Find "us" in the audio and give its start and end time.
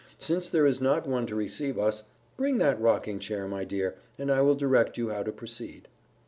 1.77-2.01